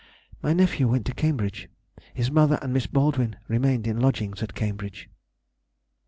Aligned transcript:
_—My 0.43 0.51
nephew 0.53 0.87
went 0.87 1.05
to 1.05 1.13
Cambridge. 1.13 1.69
His 2.15 2.31
mother 2.31 2.57
and 2.63 2.73
Miss 2.73 2.87
Baldwin 2.87 3.35
remained 3.47 3.85
in 3.85 3.99
lodgings 3.99 4.41
at 4.41 4.55
Cambridge. 4.55 5.07